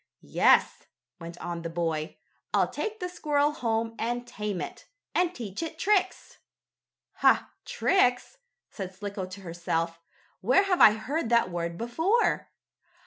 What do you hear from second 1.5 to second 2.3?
the boy,